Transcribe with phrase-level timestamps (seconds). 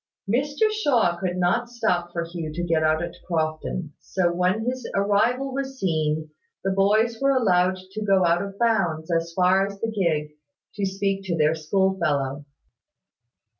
[0.27, 4.89] Mr Shaw could not stop for Hugh to get out at Crofton; so, when his
[4.95, 6.31] arrival was seen,
[6.63, 10.31] the boys were allowed to go out of bounds, as far as the gig,
[10.73, 12.45] to speak to their school fellow.